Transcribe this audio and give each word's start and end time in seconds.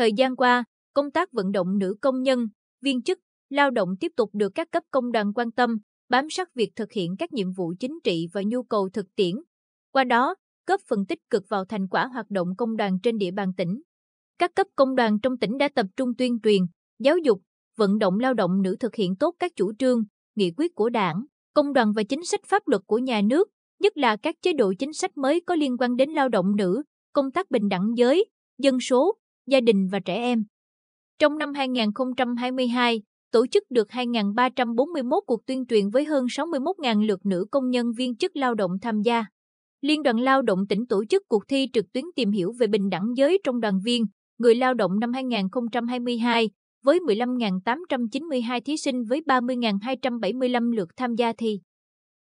Thời 0.00 0.12
gian 0.12 0.36
qua, 0.36 0.64
công 0.94 1.10
tác 1.10 1.32
vận 1.32 1.52
động 1.52 1.78
nữ 1.78 1.96
công 2.00 2.22
nhân, 2.22 2.46
viên 2.82 3.02
chức, 3.02 3.18
lao 3.50 3.70
động 3.70 3.88
tiếp 4.00 4.12
tục 4.16 4.30
được 4.32 4.52
các 4.54 4.68
cấp 4.70 4.82
công 4.90 5.12
đoàn 5.12 5.32
quan 5.34 5.52
tâm, 5.52 5.78
bám 6.08 6.30
sát 6.30 6.54
việc 6.54 6.70
thực 6.76 6.92
hiện 6.92 7.16
các 7.18 7.32
nhiệm 7.32 7.52
vụ 7.52 7.74
chính 7.80 7.98
trị 8.04 8.26
và 8.32 8.42
nhu 8.46 8.62
cầu 8.62 8.88
thực 8.92 9.06
tiễn. 9.16 9.34
Qua 9.92 10.04
đó, 10.04 10.34
góp 10.66 10.80
phần 10.88 11.06
tích 11.06 11.18
cực 11.30 11.42
vào 11.48 11.64
thành 11.64 11.88
quả 11.88 12.06
hoạt 12.06 12.30
động 12.30 12.48
công 12.58 12.76
đoàn 12.76 12.98
trên 13.02 13.18
địa 13.18 13.30
bàn 13.30 13.52
tỉnh. 13.56 13.82
Các 14.38 14.50
cấp 14.54 14.66
công 14.76 14.94
đoàn 14.94 15.20
trong 15.20 15.38
tỉnh 15.38 15.58
đã 15.58 15.68
tập 15.74 15.86
trung 15.96 16.14
tuyên 16.18 16.38
truyền, 16.42 16.62
giáo 16.98 17.18
dục, 17.18 17.40
vận 17.76 17.98
động 17.98 18.18
lao 18.18 18.34
động 18.34 18.62
nữ 18.62 18.76
thực 18.80 18.94
hiện 18.94 19.16
tốt 19.16 19.34
các 19.38 19.52
chủ 19.56 19.72
trương, 19.78 20.04
nghị 20.34 20.52
quyết 20.56 20.74
của 20.74 20.88
đảng, 20.88 21.24
công 21.54 21.72
đoàn 21.72 21.92
và 21.92 22.02
chính 22.02 22.24
sách 22.24 22.40
pháp 22.46 22.68
luật 22.68 22.82
của 22.86 22.98
nhà 22.98 23.20
nước, 23.22 23.48
nhất 23.80 23.96
là 23.96 24.16
các 24.16 24.34
chế 24.42 24.52
độ 24.52 24.72
chính 24.78 24.92
sách 24.92 25.16
mới 25.16 25.40
có 25.40 25.54
liên 25.54 25.76
quan 25.78 25.96
đến 25.96 26.10
lao 26.10 26.28
động 26.28 26.56
nữ, 26.56 26.82
công 27.12 27.32
tác 27.32 27.50
bình 27.50 27.68
đẳng 27.68 27.92
giới, 27.96 28.24
dân 28.58 28.80
số, 28.80 29.16
gia 29.46 29.60
đình 29.60 29.88
và 29.92 29.98
trẻ 29.98 30.14
em. 30.14 30.44
Trong 31.18 31.38
năm 31.38 31.54
2022, 31.54 33.02
tổ 33.32 33.46
chức 33.46 33.62
được 33.70 33.88
2.341 33.88 35.20
cuộc 35.26 35.46
tuyên 35.46 35.66
truyền 35.66 35.90
với 35.90 36.04
hơn 36.04 36.24
61.000 36.24 37.06
lượt 37.06 37.26
nữ 37.26 37.46
công 37.50 37.70
nhân 37.70 37.92
viên 37.96 38.16
chức 38.16 38.36
lao 38.36 38.54
động 38.54 38.70
tham 38.82 39.00
gia. 39.02 39.24
Liên 39.80 40.02
đoàn 40.02 40.20
Lao 40.20 40.42
động 40.42 40.66
tỉnh 40.68 40.86
tổ 40.86 41.04
chức 41.04 41.22
cuộc 41.28 41.48
thi 41.48 41.68
trực 41.72 41.92
tuyến 41.92 42.04
tìm 42.16 42.30
hiểu 42.30 42.52
về 42.58 42.66
bình 42.66 42.90
đẳng 42.90 43.12
giới 43.16 43.38
trong 43.44 43.60
đoàn 43.60 43.80
viên, 43.84 44.04
người 44.38 44.54
lao 44.54 44.74
động 44.74 45.00
năm 45.00 45.12
2022 45.12 46.50
với 46.84 46.98
15.892 46.98 48.60
thí 48.60 48.76
sinh 48.76 49.04
với 49.04 49.20
30.275 49.26 50.72
lượt 50.72 50.88
tham 50.96 51.14
gia 51.14 51.32
thi. 51.32 51.60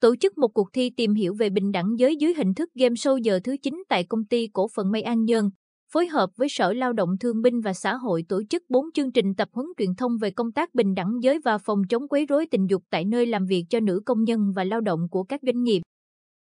Tổ 0.01 0.16
chức 0.16 0.38
một 0.38 0.48
cuộc 0.48 0.68
thi 0.73 0.91
tìm 0.96 1.15
hiểu 1.15 1.35
về 1.38 1.51
bình 1.51 1.73
đẳng 1.73 1.87
giới 1.98 2.16
dưới 2.16 2.35
hình 2.35 2.54
thức 2.54 2.70
game 2.74 2.95
show 2.95 3.18
giờ 3.18 3.41
thứ 3.45 3.57
9 3.63 3.82
tại 3.88 4.04
công 4.04 4.24
ty 4.24 4.48
cổ 4.52 4.68
phần 4.74 4.93
Mây 4.93 5.02
An 5.02 5.24
Nhơn, 5.24 5.51
phối 5.92 6.06
hợp 6.06 6.30
với 6.37 6.48
Sở 6.48 6.73
Lao 6.73 6.92
động 6.92 7.10
Thương 7.20 7.42
binh 7.42 7.60
và 7.60 7.73
Xã 7.73 7.95
hội 7.95 8.24
tổ 8.29 8.42
chức 8.51 8.62
4 8.68 8.92
chương 8.95 9.12
trình 9.12 9.34
tập 9.34 9.48
huấn 9.52 9.66
truyền 9.79 9.95
thông 9.95 10.18
về 10.20 10.30
công 10.30 10.52
tác 10.52 10.74
bình 10.74 10.95
đẳng 10.95 11.12
giới 11.23 11.38
và 11.45 11.59
phòng 11.59 11.82
chống 11.88 12.09
quấy 12.09 12.26
rối 12.26 12.46
tình 12.51 12.66
dục 12.70 12.82
tại 12.90 13.04
nơi 13.04 13.26
làm 13.26 13.46
việc 13.46 13.65
cho 13.70 13.80
nữ 13.80 14.01
công 14.07 14.24
nhân 14.24 14.52
và 14.57 14.64
lao 14.64 14.80
động 14.80 15.01
của 15.10 15.24
các 15.24 15.40
doanh 15.42 15.62
nghiệp. 15.62 15.82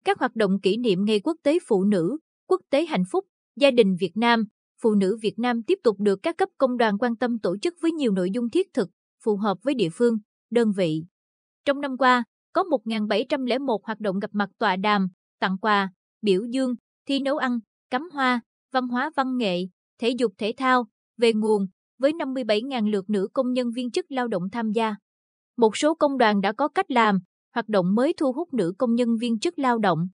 Các 0.05 0.19
hoạt 0.19 0.35
động 0.35 0.59
kỷ 0.61 0.77
niệm 0.77 1.05
Ngày 1.05 1.19
Quốc 1.19 1.38
tế 1.43 1.58
Phụ 1.67 1.83
nữ, 1.83 2.17
Quốc 2.47 2.61
tế 2.69 2.85
Hạnh 2.85 3.03
phúc, 3.11 3.25
Gia 3.55 3.71
đình 3.71 3.95
Việt 3.99 4.11
Nam, 4.17 4.45
Phụ 4.81 4.95
nữ 4.95 5.17
Việt 5.21 5.39
Nam 5.39 5.63
tiếp 5.63 5.80
tục 5.83 5.95
được 5.99 6.19
các 6.23 6.38
cấp 6.38 6.49
công 6.58 6.77
đoàn 6.77 6.97
quan 6.97 7.15
tâm 7.15 7.39
tổ 7.39 7.58
chức 7.58 7.73
với 7.81 7.91
nhiều 7.91 8.11
nội 8.11 8.31
dung 8.31 8.49
thiết 8.49 8.67
thực, 8.73 8.89
phù 9.23 9.38
hợp 9.38 9.58
với 9.63 9.73
địa 9.73 9.89
phương, 9.93 10.17
đơn 10.52 10.71
vị. 10.71 11.03
Trong 11.65 11.81
năm 11.81 11.97
qua, 11.97 12.23
có 12.53 12.63
1.701 12.63 13.77
hoạt 13.83 13.99
động 13.99 14.19
gặp 14.19 14.30
mặt 14.33 14.49
tọa 14.59 14.75
đàm, 14.75 15.08
tặng 15.39 15.58
quà, 15.58 15.89
biểu 16.21 16.45
dương, 16.45 16.75
thi 17.08 17.19
nấu 17.19 17.38
ăn, 17.38 17.59
cắm 17.89 18.09
hoa, 18.13 18.41
văn 18.78 18.88
hóa 18.88 19.11
văn 19.16 19.38
nghệ, 19.38 19.67
thể 20.00 20.09
dục 20.09 20.33
thể 20.38 20.53
thao, 20.58 20.86
về 21.17 21.33
nguồn, 21.33 21.67
với 22.00 22.11
57.000 22.11 22.89
lượt 22.89 23.09
nữ 23.09 23.28
công 23.33 23.53
nhân 23.53 23.72
viên 23.75 23.92
chức 23.92 24.06
lao 24.09 24.28
động 24.28 24.44
tham 24.52 24.72
gia. 24.72 24.95
Một 25.58 25.78
số 25.78 25.95
công 25.95 26.17
đoàn 26.17 26.42
đã 26.42 26.52
có 26.52 26.67
cách 26.67 26.92
làm, 26.92 27.20
hoạt 27.53 27.70
động 27.70 27.95
mới 27.95 28.14
thu 28.17 28.31
hút 28.31 28.53
nữ 28.53 28.73
công 28.78 28.95
nhân 28.95 29.17
viên 29.22 29.39
chức 29.39 29.59
lao 29.59 29.78
động. 29.78 30.08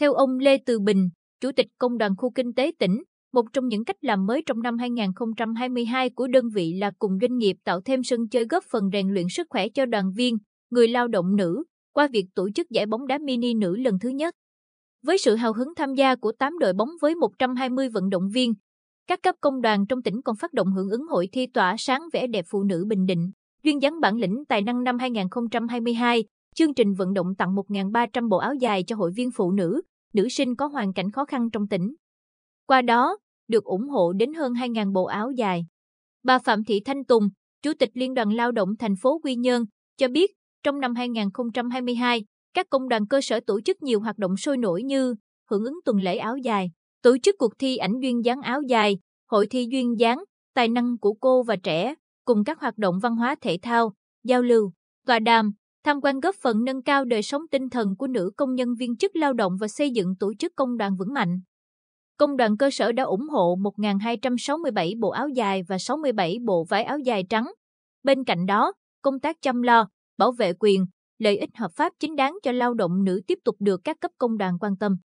Theo 0.00 0.12
ông 0.12 0.38
Lê 0.38 0.58
Từ 0.66 0.80
Bình, 0.80 1.08
Chủ 1.40 1.52
tịch 1.52 1.66
Công 1.78 1.98
đoàn 1.98 2.12
Khu 2.18 2.30
Kinh 2.30 2.52
tế 2.52 2.72
tỉnh, 2.78 3.02
một 3.32 3.44
trong 3.52 3.68
những 3.68 3.84
cách 3.84 3.96
làm 4.00 4.26
mới 4.26 4.42
trong 4.46 4.62
năm 4.62 4.78
2022 4.78 6.10
của 6.10 6.26
đơn 6.26 6.44
vị 6.54 6.72
là 6.72 6.90
cùng 6.98 7.18
doanh 7.20 7.38
nghiệp 7.38 7.56
tạo 7.64 7.80
thêm 7.80 8.02
sân 8.02 8.28
chơi 8.28 8.44
góp 8.44 8.64
phần 8.70 8.90
rèn 8.92 9.08
luyện 9.08 9.26
sức 9.30 9.46
khỏe 9.50 9.68
cho 9.68 9.86
đoàn 9.86 10.12
viên, 10.16 10.38
người 10.70 10.88
lao 10.88 11.08
động 11.08 11.36
nữ, 11.36 11.64
qua 11.92 12.08
việc 12.12 12.26
tổ 12.34 12.50
chức 12.54 12.70
giải 12.70 12.86
bóng 12.86 13.06
đá 13.06 13.18
mini 13.18 13.54
nữ 13.54 13.76
lần 13.76 13.98
thứ 13.98 14.08
nhất. 14.08 14.34
Với 15.06 15.18
sự 15.18 15.36
hào 15.36 15.52
hứng 15.52 15.74
tham 15.76 15.94
gia 15.94 16.14
của 16.14 16.32
8 16.32 16.58
đội 16.58 16.72
bóng 16.72 16.88
với 17.00 17.14
120 17.14 17.88
vận 17.88 18.10
động 18.10 18.28
viên, 18.34 18.54
các 19.06 19.22
cấp 19.22 19.34
công 19.40 19.60
đoàn 19.60 19.86
trong 19.86 20.02
tỉnh 20.02 20.22
còn 20.22 20.36
phát 20.36 20.52
động 20.52 20.72
hưởng 20.72 20.90
ứng 20.90 21.06
hội 21.06 21.28
thi 21.32 21.46
tỏa 21.46 21.74
sáng 21.78 22.02
vẻ 22.12 22.26
đẹp 22.26 22.44
phụ 22.48 22.62
nữ 22.62 22.84
Bình 22.88 23.06
Định, 23.06 23.30
duyên 23.62 23.82
dáng 23.82 24.00
bản 24.00 24.16
lĩnh 24.16 24.44
tài 24.48 24.62
năng 24.62 24.84
năm 24.84 24.98
2022, 24.98 26.24
chương 26.54 26.74
trình 26.74 26.94
vận 26.94 27.14
động 27.14 27.34
tặng 27.38 27.54
1.300 27.54 28.28
bộ 28.28 28.36
áo 28.36 28.54
dài 28.54 28.84
cho 28.86 28.96
hội 28.96 29.12
viên 29.16 29.30
phụ 29.30 29.52
nữ, 29.52 29.82
nữ 30.14 30.28
sinh 30.28 30.56
có 30.56 30.66
hoàn 30.66 30.92
cảnh 30.92 31.10
khó 31.10 31.24
khăn 31.24 31.50
trong 31.50 31.68
tỉnh. 31.68 31.94
Qua 32.66 32.82
đó, 32.82 33.16
được 33.48 33.64
ủng 33.64 33.88
hộ 33.88 34.12
đến 34.12 34.34
hơn 34.34 34.52
2.000 34.52 34.92
bộ 34.92 35.04
áo 35.04 35.30
dài. 35.30 35.66
Bà 36.22 36.38
Phạm 36.38 36.64
Thị 36.64 36.80
Thanh 36.84 37.04
Tùng, 37.04 37.28
Chủ 37.62 37.72
tịch 37.78 37.90
Liên 37.94 38.14
đoàn 38.14 38.32
Lao 38.32 38.52
động 38.52 38.68
thành 38.78 38.94
phố 38.96 39.20
Quy 39.24 39.34
Nhơn, 39.36 39.64
cho 39.96 40.08
biết 40.08 40.30
trong 40.62 40.80
năm 40.80 40.94
2022, 40.94 42.24
các 42.54 42.66
công 42.70 42.88
đoàn 42.88 43.06
cơ 43.06 43.20
sở 43.20 43.40
tổ 43.46 43.60
chức 43.60 43.82
nhiều 43.82 44.00
hoạt 44.00 44.18
động 44.18 44.36
sôi 44.36 44.56
nổi 44.56 44.82
như 44.82 45.14
hưởng 45.50 45.64
ứng 45.64 45.80
tuần 45.84 45.96
lễ 45.96 46.16
áo 46.16 46.36
dài, 46.36 46.70
tổ 47.02 47.16
chức 47.22 47.34
cuộc 47.38 47.52
thi 47.58 47.76
ảnh 47.76 47.98
duyên 48.02 48.24
dáng 48.24 48.42
áo 48.42 48.62
dài, 48.62 48.98
hội 49.30 49.46
thi 49.46 49.66
duyên 49.70 49.98
dáng, 49.98 50.24
tài 50.54 50.68
năng 50.68 50.98
của 50.98 51.12
cô 51.12 51.42
và 51.42 51.56
trẻ, 51.56 51.94
cùng 52.24 52.44
các 52.44 52.60
hoạt 52.60 52.78
động 52.78 52.98
văn 53.02 53.16
hóa 53.16 53.34
thể 53.40 53.58
thao, 53.62 53.92
giao 54.24 54.42
lưu, 54.42 54.72
tọa 55.06 55.18
đàm, 55.18 55.52
tham 55.84 56.00
quan 56.02 56.20
góp 56.20 56.34
phần 56.42 56.64
nâng 56.64 56.82
cao 56.82 57.04
đời 57.04 57.22
sống 57.22 57.42
tinh 57.50 57.68
thần 57.68 57.96
của 57.96 58.06
nữ 58.06 58.30
công 58.36 58.54
nhân 58.54 58.74
viên 58.74 58.96
chức 58.96 59.16
lao 59.16 59.32
động 59.32 59.56
và 59.60 59.68
xây 59.68 59.90
dựng 59.90 60.16
tổ 60.20 60.32
chức 60.38 60.52
công 60.56 60.76
đoàn 60.76 60.96
vững 60.96 61.12
mạnh. 61.12 61.40
Công 62.16 62.36
đoàn 62.36 62.56
cơ 62.56 62.70
sở 62.70 62.92
đã 62.92 63.02
ủng 63.02 63.28
hộ 63.28 63.56
1.267 63.56 65.00
bộ 65.00 65.10
áo 65.10 65.28
dài 65.28 65.62
và 65.68 65.78
67 65.78 66.36
bộ 66.44 66.64
vải 66.64 66.84
áo 66.84 66.98
dài 66.98 67.24
trắng. 67.30 67.46
Bên 68.02 68.24
cạnh 68.24 68.46
đó, 68.46 68.72
công 69.02 69.20
tác 69.20 69.36
chăm 69.42 69.62
lo, 69.62 69.88
bảo 70.18 70.32
vệ 70.32 70.52
quyền, 70.60 70.86
lợi 71.18 71.38
ích 71.38 71.50
hợp 71.56 71.70
pháp 71.76 71.92
chính 72.00 72.16
đáng 72.16 72.38
cho 72.42 72.52
lao 72.52 72.74
động 72.74 73.04
nữ 73.04 73.20
tiếp 73.26 73.38
tục 73.44 73.56
được 73.60 73.80
các 73.84 73.96
cấp 74.00 74.10
công 74.18 74.38
đoàn 74.38 74.58
quan 74.60 74.76
tâm. 74.76 74.96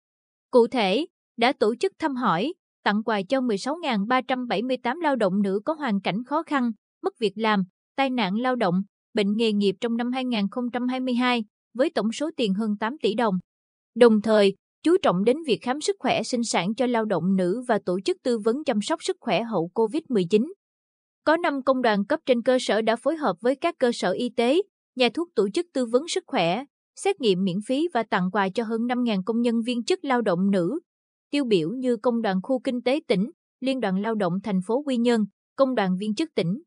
Cụ 0.52 0.68
thể, 0.68 1.06
đã 1.38 1.54
tổ 1.60 1.76
chức 1.76 1.92
thăm 2.00 2.16
hỏi, 2.16 2.54
tặng 2.84 3.04
quà 3.04 3.22
cho 3.30 3.40
16.378 3.40 5.02
lao 5.02 5.16
động 5.16 5.42
nữ 5.42 5.62
có 5.66 5.74
hoàn 5.74 6.02
cảnh 6.02 6.24
khó 6.24 6.44
khăn, 6.44 6.72
mất 7.04 7.14
việc 7.20 7.34
làm, 7.36 7.64
tai 7.96 8.10
nạn 8.10 8.36
lao 8.36 8.56
động, 8.56 8.82
bệnh 9.14 9.38
nghề 9.38 9.54
nghiệp 9.54 9.76
trong 9.82 9.98
năm 9.98 10.12
2022 10.12 11.44
với 11.74 11.90
tổng 11.90 12.12
số 12.12 12.30
tiền 12.38 12.54
hơn 12.54 12.78
8 12.80 12.98
tỷ 13.02 13.14
đồng. 13.14 13.36
Đồng 13.96 14.22
thời, 14.22 14.56
chú 14.84 14.98
trọng 15.02 15.24
đến 15.24 15.38
việc 15.48 15.60
khám 15.62 15.82
sức 15.82 15.96
khỏe 16.00 16.24
sinh 16.24 16.44
sản 16.44 16.76
cho 16.76 16.86
lao 16.86 17.06
động 17.06 17.36
nữ 17.36 17.64
và 17.68 17.80
tổ 17.86 18.00
chức 18.06 18.18
tư 18.24 18.40
vấn 18.40 18.64
chăm 18.64 18.82
sóc 18.82 19.04
sức 19.04 19.18
khỏe 19.20 19.44
hậu 19.44 19.70
COVID-19. 19.76 20.52
Có 21.24 21.38
5 21.38 21.64
công 21.64 21.82
đoàn 21.82 22.06
cấp 22.06 22.20
trên 22.26 22.42
cơ 22.42 22.58
sở 22.62 22.82
đã 22.82 22.96
phối 22.96 23.16
hợp 23.16 23.36
với 23.42 23.56
các 23.56 23.76
cơ 23.80 23.92
sở 23.94 24.12
y 24.12 24.30
tế, 24.30 24.62
nhà 25.00 25.10
thuốc 25.14 25.30
tổ 25.36 25.50
chức 25.50 25.66
tư 25.74 25.86
vấn 25.86 26.08
sức 26.08 26.24
khỏe, 26.28 26.64
xét 26.96 27.22
nghiệm 27.22 27.44
miễn 27.44 27.58
phí 27.68 27.88
và 27.94 28.04
tặng 28.04 28.32
quà 28.32 28.50
cho 28.50 28.64
hơn 28.64 28.82
5.000 28.82 29.24
công 29.26 29.42
nhân 29.42 29.62
viên 29.66 29.84
chức 29.84 30.06
lao 30.06 30.22
động 30.22 30.52
nữ. 30.52 30.80
Tiêu 31.30 31.46
biểu 31.46 31.70
như 31.70 31.98
Công 31.98 32.22
đoàn 32.22 32.40
Khu 32.44 32.60
Kinh 32.60 32.82
tế 32.82 33.00
tỉnh, 33.08 33.32
Liên 33.60 33.80
đoàn 33.80 34.02
Lao 34.02 34.16
động 34.16 34.34
thành 34.44 34.60
phố 34.68 34.84
Quy 34.86 34.98
Nhơn, 34.98 35.26
Công 35.56 35.76
đoàn 35.76 35.98
viên 36.00 36.16
chức 36.16 36.30
tỉnh. 36.36 36.62